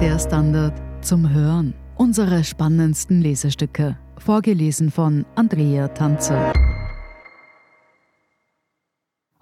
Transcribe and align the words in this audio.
Der 0.00 0.16
Standard 0.20 0.80
zum 1.04 1.28
Hören. 1.28 1.74
Unsere 1.96 2.44
spannendsten 2.44 3.20
Lesestücke. 3.20 3.98
Vorgelesen 4.18 4.92
von 4.92 5.26
Andrea 5.34 5.88
Tanzer. 5.88 6.52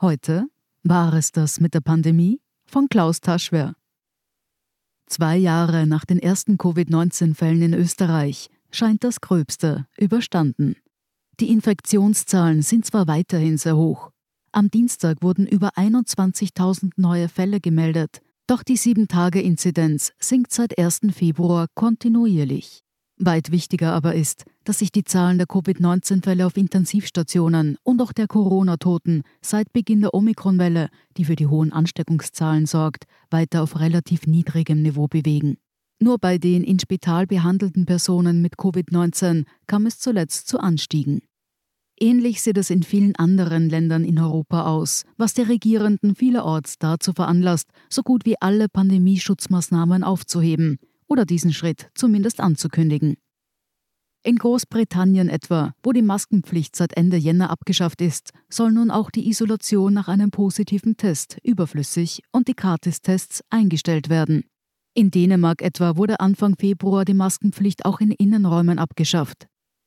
Heute 0.01 0.47
war 0.83 1.13
es 1.13 1.33
das 1.33 1.61
mit 1.61 1.75
der 1.75 1.83
Pandemie 1.83 2.41
von 2.65 2.89
Klaus 2.89 3.21
Taschwer. 3.21 3.75
Zwei 5.05 5.37
Jahre 5.37 5.87
nach 5.87 6.07
den 6.07 6.19
ersten 6.19 6.57
Covid-19-Fällen 6.57 7.61
in 7.61 7.75
Österreich 7.75 8.49
scheint 8.71 9.05
das 9.05 9.21
Gröbste 9.21 9.87
überstanden. 9.99 10.77
Die 11.39 11.51
Infektionszahlen 11.51 12.63
sind 12.63 12.87
zwar 12.87 13.07
weiterhin 13.07 13.59
sehr 13.59 13.77
hoch. 13.77 14.11
Am 14.53 14.71
Dienstag 14.71 15.19
wurden 15.21 15.47
über 15.47 15.77
21.000 15.77 16.93
neue 16.97 17.29
Fälle 17.29 17.61
gemeldet, 17.61 18.23
doch 18.47 18.63
die 18.63 18.79
7-Tage-Inzidenz 18.79 20.13
sinkt 20.19 20.53
seit 20.53 20.79
1. 20.79 21.01
Februar 21.13 21.67
kontinuierlich. 21.75 22.81
Weit 23.19 23.51
wichtiger 23.51 23.93
aber 23.93 24.15
ist, 24.15 24.45
dass 24.65 24.81
sich 24.81 24.93
die 24.93 25.05
Zahlen 25.05 25.39
der 25.39 25.47
Covid-19-Fälle 25.47 26.47
auf 26.47 26.57
Intensivstationen 26.57 27.79
und 27.83 28.03
auch 28.03 28.13
der 28.13 28.27
Corona-Toten 28.27 29.23
seit 29.41 29.73
Beginn 29.73 30.03
der 30.03 30.13
Omikron-Welle, 30.13 30.91
die 31.17 31.25
für 31.25 31.35
die 31.35 31.47
hohen 31.47 31.73
Ansteckungszahlen 31.73 32.67
sorgt, 32.67 33.05
weiter 33.31 33.63
auf 33.63 33.81
relativ 33.81 34.27
niedrigem 34.27 34.83
Niveau 34.83 35.09
bewegen. 35.09 35.57
Nur 35.99 36.19
bei 36.19 36.37
den 36.37 36.63
in 36.63 36.79
Spital 36.79 37.27
behandelten 37.27 37.87
Personen 37.87 38.43
mit 38.43 38.57
Covid-19 38.57 39.47
kam 39.67 39.87
es 39.87 39.99
zuletzt 39.99 40.47
zu 40.47 40.61
Anstiegen. 40.61 41.23
Ähnlich 41.99 42.43
sieht 42.43 42.59
es 42.59 42.69
in 42.69 42.83
vielen 42.83 43.17
anderen 43.17 43.71
Ländern 43.71 44.05
in 44.05 44.19
Europa 44.19 44.67
aus, 44.67 45.05
was 45.17 45.33
die 45.33 45.43
Regierenden 45.43 46.15
vielerorts 46.15 46.79
dazu 46.79 47.15
veranlasst, 47.15 47.71
so 47.89 48.03
gut 48.03 48.27
wie 48.27 48.41
alle 48.41 48.69
Pandemieschutzmaßnahmen 48.69 50.05
aufzuheben 50.05 50.79
oder 51.09 51.25
diesen 51.25 51.55
Schritt 51.55 51.89
zumindest 51.95 52.41
anzukündigen. 52.41 53.17
In 54.23 54.37
Großbritannien 54.37 55.29
etwa, 55.29 55.73
wo 55.83 55.93
die 55.93 56.03
Maskenpflicht 56.03 56.75
seit 56.77 56.97
Ende 56.97 57.17
Jänner 57.17 57.49
abgeschafft 57.49 58.03
ist, 58.03 58.31
soll 58.51 58.73
nun 58.73 58.91
auch 58.91 59.11
die 59.11 59.29
Isolation 59.29 59.95
nach 59.95 60.09
einem 60.09 60.33
positiven 60.33 60.97
Test 60.97 61.39
überflüssig 61.45 62.23
und 62.33 62.49
die 62.49 62.55
Kartis-Tests 62.55 63.43
eingestellt 63.51 64.09
werden. 64.11 64.45
In 64.95 65.11
Dänemark 65.11 65.63
etwa 65.63 65.97
wurde 65.97 66.21
Anfang 66.21 66.57
Februar 66.59 67.05
die 67.05 67.15
Maskenpflicht 67.15 67.85
auch 67.85 68.01
in 68.01 68.11
Innenräumen 68.11 68.79
abgeschafft. 68.79 69.47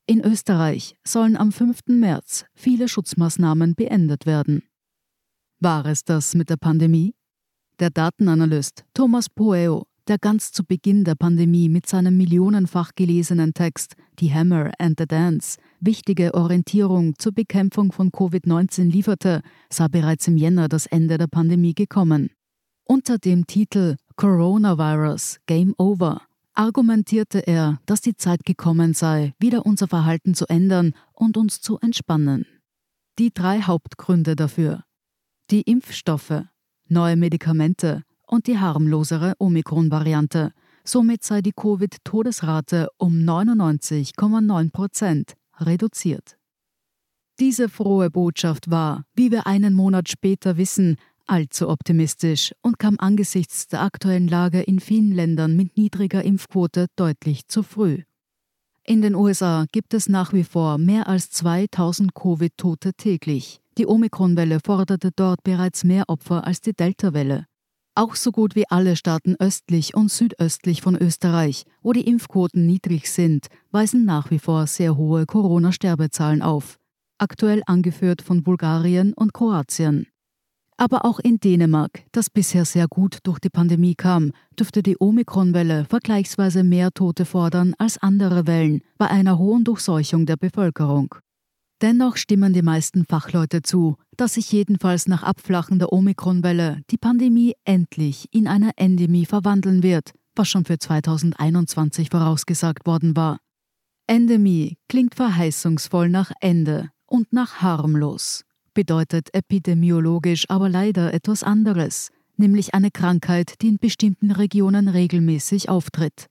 In 0.10 0.22
Österreich 0.22 0.96
sollen 1.06 1.38
am 1.38 1.52
5. 1.52 1.82
März 1.90 2.46
viele 2.56 2.88
Schutzmaßnahmen 2.88 3.76
beendet 3.76 4.26
werden. 4.26 4.64
War 5.60 5.86
es 5.86 6.04
das 6.04 6.34
mit 6.34 6.50
der 6.50 6.58
Pandemie? 6.58 7.14
Der 7.78 7.92
Datenanalyst 7.92 8.86
Thomas 8.96 9.30
Poeo, 9.30 9.86
der 10.08 10.18
ganz 10.18 10.52
zu 10.52 10.64
Beginn 10.66 11.04
der 11.04 11.14
Pandemie 11.14 11.70
mit 11.70 11.86
seinem 11.86 12.18
millionenfach 12.18 12.94
gelesenen 12.96 13.54
Text 13.54 13.94
Die 14.18 14.34
Hammer 14.34 14.72
and 14.80 15.00
the 15.00 15.06
Dance 15.06 15.60
wichtige 15.80 16.34
Orientierung 16.34 17.14
zur 17.20 17.34
Bekämpfung 17.34 17.92
von 17.92 18.10
Covid-19 18.10 18.90
lieferte, 18.90 19.44
sah 19.72 19.90
bereits 19.90 20.28
im 20.28 20.38
Jänner 20.38 20.70
das 20.70 20.88
Ende 20.88 21.20
der 21.20 21.28
Pandemie 21.28 21.76
gekommen. 21.76 22.32
Unter 22.84 23.20
dem 23.20 23.46
Titel 23.46 23.96
Coronavirus 24.16 25.38
Game 25.46 25.76
Over 25.78 26.24
argumentierte 26.60 27.40
er, 27.48 27.80
dass 27.86 28.02
die 28.02 28.18
Zeit 28.18 28.44
gekommen 28.44 28.94
sei, 28.94 29.34
wieder 29.40 29.66
unser 29.66 29.88
Verhalten 29.88 30.34
zu 30.34 30.46
ändern 30.48 30.94
und 31.14 31.38
uns 31.38 31.62
zu 31.62 31.80
entspannen. 31.80 32.46
Die 33.18 33.34
drei 33.34 33.62
Hauptgründe 33.62 34.36
dafür. 34.36 34.84
Die 35.52 35.62
Impfstoffe, 35.62 36.44
neue 36.90 37.16
Medikamente 37.16 38.04
und 38.28 38.48
die 38.48 38.58
harmlosere 38.58 39.36
Omikron-Variante. 39.40 40.52
Somit 40.84 41.24
sei 41.24 41.42
die 41.42 41.54
Covid-Todesrate 41.54 42.90
um 42.98 43.14
99,9 43.14 44.72
Prozent 44.74 45.36
reduziert. 45.62 46.38
Diese 47.40 47.70
frohe 47.70 48.10
Botschaft 48.10 48.70
war, 48.70 49.06
wie 49.16 49.32
wir 49.32 49.48
einen 49.48 49.74
Monat 49.74 50.10
später 50.10 50.58
wissen, 50.58 50.98
allzu 51.30 51.70
optimistisch 51.70 52.54
und 52.62 52.80
kam 52.80 52.96
angesichts 53.00 53.68
der 53.68 53.82
aktuellen 53.82 54.28
Lage 54.28 54.62
in 54.62 54.80
vielen 54.80 55.12
Ländern 55.12 55.56
mit 55.56 55.78
niedriger 55.78 56.24
Impfquote 56.24 56.88
deutlich 56.96 57.48
zu 57.48 57.64
früh. 57.64 58.04
In 58.86 59.02
den 59.02 59.16
USA 59.16 59.66
gibt 59.72 59.94
es 59.94 60.10
nach 60.10 60.34
wie 60.34 60.44
vor 60.44 60.78
mehr 60.78 61.08
als 61.08 61.30
2000 61.30 62.16
Covid-Tote 62.16 62.94
täglich. 62.94 63.62
Die 63.78 63.86
Omikron-Welle 63.86 64.60
forderte 64.66 65.12
dort 65.16 65.44
bereits 65.44 65.84
mehr 65.84 66.06
Opfer 66.08 66.48
als 66.48 66.62
die 66.62 66.74
Delta-Welle. 66.74 67.46
Auch 67.96 68.16
so 68.16 68.32
gut 68.32 68.56
wie 68.56 68.68
alle 68.70 68.96
Staaten 68.96 69.36
östlich 69.40 69.94
und 69.94 70.12
südöstlich 70.12 70.82
von 70.82 70.96
Österreich, 70.96 71.66
wo 71.82 71.94
die 71.94 72.08
Impfquoten 72.08 72.66
niedrig 72.66 73.12
sind, 73.12 73.48
weisen 73.72 74.06
nach 74.06 74.32
wie 74.32 74.40
vor 74.40 74.68
sehr 74.68 74.98
hohe 74.98 75.26
Corona-Sterbezahlen 75.26 76.42
auf, 76.42 76.78
aktuell 77.18 77.62
angeführt 77.66 78.22
von 78.22 78.42
Bulgarien 78.42 79.14
und 79.14 79.34
Kroatien. 79.34 80.08
Aber 80.80 81.04
auch 81.04 81.20
in 81.20 81.42
Dänemark, 81.42 82.06
das 82.14 82.30
bisher 82.30 82.64
sehr 82.64 82.88
gut 82.88 83.18
durch 83.24 83.40
die 83.40 83.50
Pandemie 83.50 83.96
kam, 83.96 84.32
dürfte 84.58 84.82
die 84.82 84.96
Omikron-Welle 84.98 85.84
vergleichsweise 85.84 86.64
mehr 86.64 86.92
Tote 86.94 87.26
fordern 87.26 87.76
als 87.78 87.98
andere 87.98 88.48
Wellen 88.48 88.82
bei 88.98 89.10
einer 89.10 89.38
hohen 89.38 89.66
Durchseuchung 89.66 90.26
der 90.26 90.38
Bevölkerung. 90.38 91.16
Dennoch 91.82 92.16
stimmen 92.16 92.54
die 92.54 92.62
meisten 92.62 93.04
Fachleute 93.04 93.62
zu, 93.62 93.98
dass 94.16 94.36
sich 94.36 94.54
jedenfalls 94.54 95.10
nach 95.10 95.22
Abflachen 95.22 95.80
der 95.80 95.92
Omikron-Welle 95.92 96.82
die 96.92 96.98
Pandemie 96.98 97.56
endlich 97.66 98.30
in 98.32 98.48
eine 98.48 98.72
Endemie 98.78 99.26
verwandeln 99.26 99.84
wird, 99.84 100.14
was 100.34 100.48
schon 100.48 100.64
für 100.64 100.80
2021 100.80 102.10
vorausgesagt 102.10 102.88
worden 102.88 103.18
war. 103.18 103.40
Endemie 104.08 104.78
klingt 104.88 105.16
verheißungsvoll 105.16 106.08
nach 106.08 106.32
Ende 106.40 106.90
und 107.06 107.34
nach 107.34 107.62
harmlos 107.62 108.46
bedeutet 108.74 109.34
epidemiologisch 109.34 110.46
aber 110.50 110.70
leider 110.70 111.14
etwas 111.14 111.44
anderes, 111.44 112.12
nämlich 112.38 112.74
eine 112.74 112.92
Krankheit, 112.92 113.62
die 113.62 113.68
in 113.68 113.78
bestimmten 113.78 114.32
Regionen 114.32 114.88
regelmäßig 114.88 115.70
auftritt. 115.70 116.28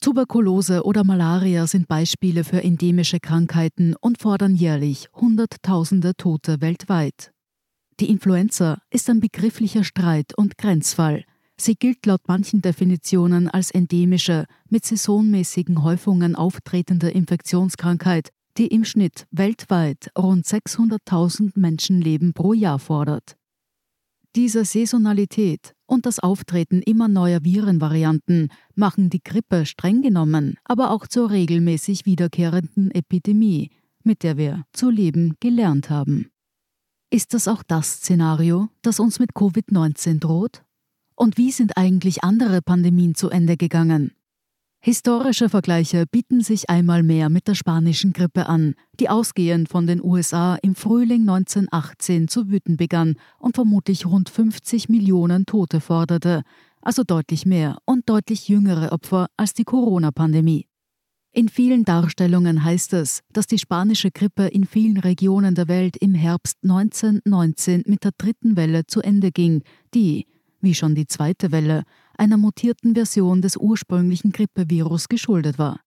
Tuberkulose 0.00 0.84
oder 0.84 1.04
Malaria 1.04 1.66
sind 1.66 1.86
Beispiele 1.86 2.42
für 2.44 2.62
endemische 2.62 3.20
Krankheiten 3.20 3.94
und 4.00 4.18
fordern 4.18 4.54
jährlich 4.54 5.08
Hunderttausende 5.14 6.14
Tote 6.16 6.62
weltweit. 6.62 7.32
Die 8.00 8.08
Influenza 8.08 8.78
ist 8.90 9.10
ein 9.10 9.20
begrifflicher 9.20 9.84
Streit 9.84 10.32
und 10.34 10.56
Grenzfall. 10.56 11.24
Sie 11.58 11.74
gilt 11.74 12.06
laut 12.06 12.22
manchen 12.28 12.62
Definitionen 12.62 13.46
als 13.48 13.70
endemische, 13.70 14.46
mit 14.70 14.86
saisonmäßigen 14.86 15.82
Häufungen 15.82 16.34
auftretende 16.34 17.10
Infektionskrankheit, 17.10 18.30
die 18.56 18.68
im 18.68 18.84
Schnitt 18.84 19.26
weltweit 19.30 20.10
rund 20.18 20.46
600.000 20.46 21.52
Menschenleben 21.54 22.32
pro 22.32 22.52
Jahr 22.52 22.78
fordert. 22.78 23.36
Diese 24.36 24.64
Saisonalität 24.64 25.74
und 25.86 26.06
das 26.06 26.20
Auftreten 26.20 26.82
immer 26.82 27.08
neuer 27.08 27.42
Virenvarianten 27.42 28.48
machen 28.76 29.10
die 29.10 29.22
Grippe 29.22 29.66
streng 29.66 30.02
genommen, 30.02 30.56
aber 30.64 30.92
auch 30.92 31.08
zur 31.08 31.30
regelmäßig 31.30 32.06
wiederkehrenden 32.06 32.92
Epidemie, 32.92 33.70
mit 34.04 34.22
der 34.22 34.36
wir 34.36 34.64
zu 34.72 34.88
leben 34.88 35.34
gelernt 35.40 35.90
haben. 35.90 36.30
Ist 37.10 37.34
das 37.34 37.48
auch 37.48 37.64
das 37.64 37.94
Szenario, 37.94 38.68
das 38.82 39.00
uns 39.00 39.18
mit 39.18 39.32
Covid-19 39.32 40.20
droht? 40.20 40.62
Und 41.16 41.36
wie 41.36 41.50
sind 41.50 41.76
eigentlich 41.76 42.22
andere 42.22 42.62
Pandemien 42.62 43.16
zu 43.16 43.30
Ende 43.30 43.56
gegangen? 43.56 44.12
Historische 44.82 45.50
Vergleiche 45.50 46.06
bieten 46.10 46.40
sich 46.40 46.70
einmal 46.70 47.02
mehr 47.02 47.28
mit 47.28 47.46
der 47.48 47.54
spanischen 47.54 48.14
Grippe 48.14 48.46
an, 48.46 48.74
die 48.98 49.10
ausgehend 49.10 49.68
von 49.68 49.86
den 49.86 50.02
USA 50.02 50.56
im 50.62 50.74
Frühling 50.74 51.28
1918 51.28 52.28
zu 52.28 52.48
wüten 52.48 52.78
begann 52.78 53.16
und 53.38 53.56
vermutlich 53.56 54.06
rund 54.06 54.30
50 54.30 54.88
Millionen 54.88 55.44
Tote 55.44 55.82
forderte, 55.82 56.44
also 56.80 57.02
deutlich 57.04 57.44
mehr 57.44 57.76
und 57.84 58.08
deutlich 58.08 58.48
jüngere 58.48 58.90
Opfer 58.92 59.26
als 59.36 59.52
die 59.52 59.64
Corona-Pandemie. 59.64 60.66
In 61.32 61.50
vielen 61.50 61.84
Darstellungen 61.84 62.64
heißt 62.64 62.94
es, 62.94 63.20
dass 63.34 63.46
die 63.46 63.58
spanische 63.58 64.10
Grippe 64.10 64.46
in 64.46 64.64
vielen 64.64 64.96
Regionen 64.96 65.54
der 65.54 65.68
Welt 65.68 65.98
im 65.98 66.14
Herbst 66.14 66.56
1919 66.62 67.82
mit 67.84 68.02
der 68.02 68.12
dritten 68.16 68.56
Welle 68.56 68.86
zu 68.86 69.02
Ende 69.02 69.30
ging, 69.30 69.62
die, 69.92 70.26
wie 70.62 70.74
schon 70.74 70.94
die 70.94 71.06
zweite 71.06 71.52
Welle, 71.52 71.82
einer 72.20 72.36
mutierten 72.36 72.94
Version 72.94 73.40
des 73.40 73.56
ursprünglichen 73.56 74.30
Grippevirus 74.30 75.08
geschuldet 75.08 75.58
war. 75.58 75.80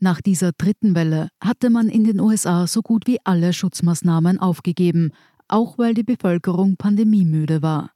Nach 0.00 0.22
dieser 0.22 0.52
dritten 0.52 0.94
Welle 0.94 1.28
hatte 1.42 1.68
man 1.68 1.88
in 1.88 2.04
den 2.04 2.20
USA 2.20 2.66
so 2.66 2.80
gut 2.80 3.06
wie 3.06 3.18
alle 3.22 3.52
Schutzmaßnahmen 3.52 4.40
aufgegeben, 4.40 5.12
auch 5.46 5.76
weil 5.76 5.92
die 5.92 6.02
Bevölkerung 6.02 6.76
pandemiemüde 6.76 7.60
war. 7.60 7.90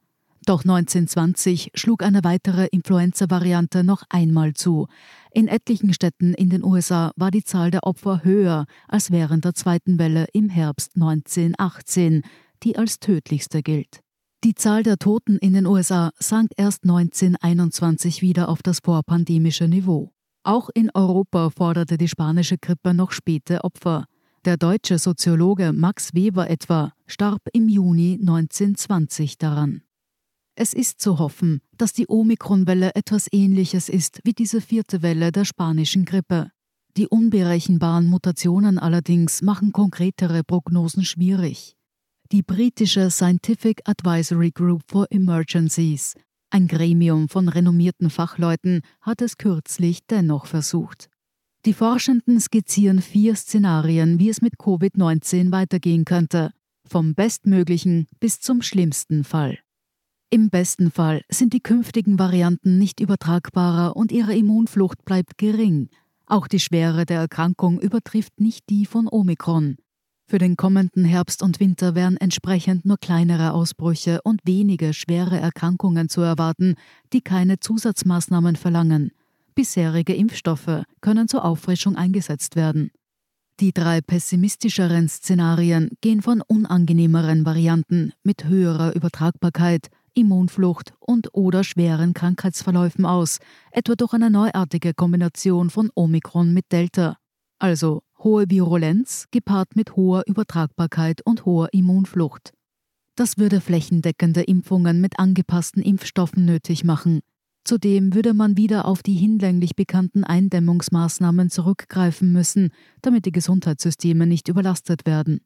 Doch 0.45 0.61
1920 0.61 1.71
schlug 1.73 2.03
eine 2.03 2.23
weitere 2.23 2.67
Influenza-Variante 2.67 3.83
noch 3.83 4.03
einmal 4.09 4.53
zu. 4.53 4.87
In 5.31 5.47
etlichen 5.47 5.91
Städten 5.93 6.33
in 6.35 6.49
den 6.49 6.63
USA 6.63 7.11
war 7.15 7.31
die 7.31 7.43
Zahl 7.43 7.71
der 7.71 7.83
Opfer 7.83 8.23
höher 8.23 8.65
als 8.87 9.11
während 9.11 9.45
der 9.45 9.55
zweiten 9.55 9.97
Welle 9.97 10.27
im 10.31 10.49
Herbst 10.49 10.91
1918, 10.95 12.21
die 12.63 12.77
als 12.77 12.99
tödlichste 12.99 13.63
gilt. 13.63 14.01
Die 14.45 14.55
Zahl 14.55 14.83
der 14.83 14.95
Toten 14.95 15.37
in 15.37 15.51
den 15.51 15.65
USA 15.65 16.11
sank 16.17 16.51
erst 16.55 16.83
1921 16.83 18.21
wieder 18.21 18.47
auf 18.47 18.63
das 18.63 18.79
vorpandemische 18.79 19.67
Niveau. 19.67 20.13
Auch 20.43 20.69
in 20.73 20.89
Europa 20.93 21.49
forderte 21.49 21.97
die 21.97 22.07
spanische 22.07 22.57
Grippe 22.57 22.93
noch 22.93 23.11
späte 23.11 23.65
Opfer. 23.65 24.05
Der 24.45 24.55
deutsche 24.55 24.97
Soziologe 24.97 25.73
Max 25.73 26.13
Weber 26.13 26.49
etwa 26.49 26.93
starb 27.05 27.41
im 27.51 27.67
Juni 27.67 28.17
1920 28.21 29.37
daran. 29.37 29.81
Es 30.55 30.73
ist 30.73 31.01
zu 31.01 31.19
hoffen, 31.19 31.59
dass 31.77 31.91
die 31.91 32.07
Omikronwelle 32.07 32.95
etwas 32.95 33.27
Ähnliches 33.33 33.89
ist 33.89 34.21
wie 34.23 34.33
diese 34.33 34.61
vierte 34.61 35.01
Welle 35.01 35.33
der 35.33 35.43
spanischen 35.43 36.05
Grippe. 36.05 36.49
Die 36.95 37.09
unberechenbaren 37.09 38.07
Mutationen 38.07 38.79
allerdings 38.79 39.41
machen 39.41 39.73
konkretere 39.73 40.45
Prognosen 40.45 41.03
schwierig. 41.03 41.75
Die 42.31 42.43
britische 42.43 43.09
Scientific 43.09 43.81
Advisory 43.85 44.51
Group 44.51 44.83
for 44.85 45.07
Emergencies, 45.09 46.13
ein 46.51 46.67
Gremium 46.67 47.27
von 47.27 47.49
renommierten 47.49 48.11
Fachleuten, 48.11 48.83
hat 49.01 49.23
es 49.23 49.39
kürzlich 49.39 50.05
dennoch 50.05 50.45
versucht. 50.45 51.09
Die 51.65 51.73
Forschenden 51.73 52.39
skizzieren 52.39 53.01
vier 53.01 53.35
Szenarien, 53.35 54.19
wie 54.19 54.29
es 54.29 54.43
mit 54.43 54.59
Covid-19 54.59 55.51
weitergehen 55.51 56.05
könnte, 56.05 56.51
vom 56.87 57.15
bestmöglichen 57.15 58.05
bis 58.19 58.39
zum 58.39 58.61
schlimmsten 58.61 59.23
Fall. 59.23 59.57
Im 60.29 60.51
besten 60.51 60.91
Fall 60.91 61.23
sind 61.29 61.53
die 61.53 61.61
künftigen 61.61 62.19
Varianten 62.19 62.77
nicht 62.77 62.99
übertragbarer 62.99 63.95
und 63.95 64.11
ihre 64.11 64.35
Immunflucht 64.35 65.03
bleibt 65.03 65.39
gering. 65.39 65.89
Auch 66.27 66.47
die 66.47 66.59
Schwere 66.59 67.07
der 67.07 67.21
Erkrankung 67.21 67.81
übertrifft 67.81 68.39
nicht 68.39 68.69
die 68.69 68.85
von 68.85 69.07
Omikron. 69.09 69.77
Für 70.29 70.37
den 70.37 70.57
kommenden 70.57 71.05
Herbst 71.05 71.41
und 71.41 71.59
Winter 71.59 71.95
wären 71.95 72.15
entsprechend 72.15 72.85
nur 72.85 72.99
kleinere 72.99 73.51
Ausbrüche 73.51 74.19
und 74.23 74.41
wenige 74.45 74.93
schwere 74.93 75.39
Erkrankungen 75.39 76.07
zu 76.07 76.21
erwarten, 76.21 76.75
die 77.13 77.21
keine 77.21 77.59
Zusatzmaßnahmen 77.59 78.55
verlangen. 78.55 79.09
Bisherige 79.55 80.13
Impfstoffe 80.13 80.83
können 81.01 81.27
zur 81.27 81.43
Auffrischung 81.43 81.95
eingesetzt 81.95 82.55
werden. 82.55 82.91
Die 83.59 83.73
drei 83.73 84.01
pessimistischeren 84.01 85.09
Szenarien 85.09 85.89
gehen 85.99 86.21
von 86.21 86.43
unangenehmeren 86.45 87.43
Varianten 87.43 88.13
mit 88.21 88.45
höherer 88.45 88.93
Übertragbarkeit, 88.93 89.87
Immunflucht 90.13 90.93
und 90.99 91.29
oder 91.33 91.63
schweren 91.63 92.13
Krankheitsverläufen 92.13 93.07
aus, 93.07 93.39
etwa 93.71 93.95
durch 93.95 94.13
eine 94.13 94.29
neuartige 94.29 94.93
Kombination 94.93 95.71
von 95.71 95.89
Omikron 95.95 96.53
mit 96.53 96.71
Delta. 96.71 97.17
Also 97.57 98.03
hohe 98.23 98.49
Virulenz 98.49 99.25
gepaart 99.31 99.75
mit 99.75 99.95
hoher 99.95 100.23
Übertragbarkeit 100.27 101.21
und 101.25 101.45
hoher 101.45 101.69
Immunflucht. 101.71 102.53
Das 103.15 103.37
würde 103.37 103.61
flächendeckende 103.61 104.41
Impfungen 104.41 105.01
mit 105.01 105.19
angepassten 105.19 105.81
Impfstoffen 105.81 106.45
nötig 106.45 106.83
machen, 106.83 107.21
Zudem 107.69 108.15
würde 108.15 108.33
man 108.33 108.57
wieder 108.57 108.85
auf 108.85 109.03
die 109.03 109.13
hinlänglich 109.13 109.75
bekannten 109.75 110.23
Eindämmungsmaßnahmen 110.23 111.49
zurückgreifen 111.49 112.31
müssen, 112.31 112.71
damit 113.01 113.25
die 113.25 113.31
Gesundheitssysteme 113.31 114.25
nicht 114.25 114.47
überlastet 114.47 115.05
werden. 115.05 115.41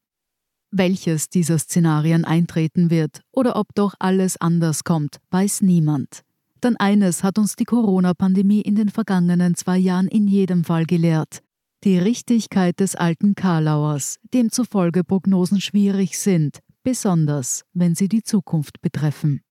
Welches 0.71 1.29
dieser 1.29 1.59
Szenarien 1.59 2.25
eintreten 2.25 2.89
wird 2.89 3.21
oder 3.31 3.57
ob 3.57 3.75
doch 3.75 3.93
alles 3.99 4.37
anders 4.39 4.83
kommt, 4.83 5.17
weiß 5.31 5.61
niemand. 5.63 6.21
Denn 6.63 6.77
eines 6.77 7.23
hat 7.23 7.37
uns 7.37 7.57
die 7.57 7.65
Corona-Pandemie 7.65 8.61
in 8.61 8.75
den 8.75 8.87
vergangenen 8.87 9.55
zwei 9.55 9.77
Jahren 9.77 10.07
in 10.07 10.27
jedem 10.27 10.63
Fall 10.63 10.85
gelehrt. 10.85 11.43
Die 11.83 11.99
Richtigkeit 11.99 12.79
des 12.79 12.95
alten 12.95 13.35
Karlauers, 13.35 14.17
demzufolge 14.33 15.03
Prognosen 15.03 15.59
schwierig 15.59 16.17
sind, 16.17 16.59
besonders 16.81 17.65
wenn 17.73 17.93
sie 17.93 18.07
die 18.07 18.23
Zukunft 18.23 18.79
betreffen. 18.81 19.41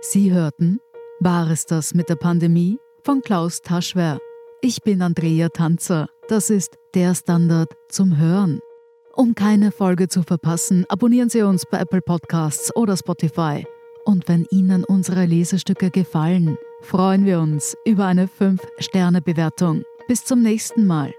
Sie 0.00 0.32
hörten 0.32 0.78
War 1.18 1.50
es 1.50 1.66
das 1.66 1.92
mit 1.92 2.08
der 2.08 2.14
Pandemie? 2.14 2.78
von 3.02 3.20
Klaus 3.20 3.62
Taschwer. 3.62 4.20
Ich 4.60 4.82
bin 4.82 5.02
Andrea 5.02 5.48
Tanzer. 5.48 6.08
Das 6.28 6.50
ist 6.50 6.76
der 6.94 7.16
Standard 7.16 7.72
zum 7.88 8.16
Hören. 8.16 8.60
Um 9.16 9.34
keine 9.34 9.72
Folge 9.72 10.06
zu 10.06 10.22
verpassen, 10.22 10.84
abonnieren 10.88 11.30
Sie 11.30 11.42
uns 11.42 11.64
bei 11.68 11.80
Apple 11.80 12.02
Podcasts 12.02 12.74
oder 12.76 12.96
Spotify. 12.96 13.66
Und 14.04 14.28
wenn 14.28 14.46
Ihnen 14.52 14.84
unsere 14.84 15.24
Lesestücke 15.24 15.90
gefallen, 15.90 16.56
freuen 16.82 17.24
wir 17.24 17.40
uns 17.40 17.76
über 17.84 18.06
eine 18.06 18.26
5-Sterne-Bewertung. 18.26 19.82
Bis 20.08 20.24
zum 20.24 20.42
nächsten 20.42 20.86
Mal. 20.86 21.12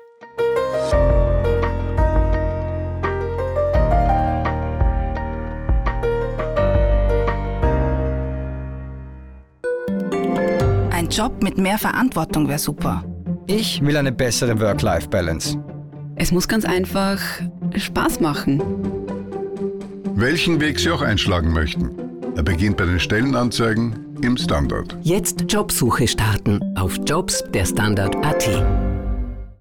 Job 11.12 11.44
mit 11.44 11.58
mehr 11.58 11.78
Verantwortung 11.78 12.48
wäre 12.48 12.58
super. 12.58 13.04
Ich 13.46 13.82
will 13.82 13.98
eine 13.98 14.14
bessere 14.14 14.58
Work-Life-Balance. 14.62 15.62
Es 16.16 16.32
muss 16.32 16.48
ganz 16.48 16.64
einfach 16.64 17.20
Spaß 17.76 18.22
machen. 18.22 18.64
Welchen 20.16 20.62
Weg 20.62 20.80
Sie 20.80 20.90
auch 20.90 21.02
einschlagen 21.02 21.52
möchten. 21.52 21.92
Er 22.38 22.44
beginnt 22.44 22.78
bei 22.78 22.86
den 22.86 23.00
Stellenanzeigen 23.00 24.11
im 24.24 24.38
Standard. 24.38 24.98
Jetzt 25.02 25.46
Jobsuche 25.52 26.08
starten 26.08 26.60
auf 26.78 27.00
Jobs 27.06 27.44
der 27.54 27.66
Standard.at. 27.66 28.91